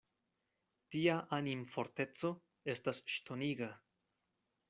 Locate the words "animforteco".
1.39-2.33